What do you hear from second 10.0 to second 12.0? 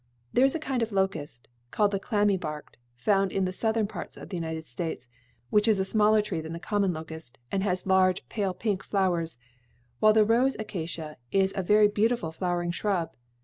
the rose acacia is a very